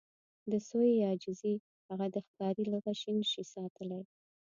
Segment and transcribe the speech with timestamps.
[0.51, 1.55] د سویې عاجزي
[1.89, 4.01] هغه د ښکاري له غشي نه شي ساتلی.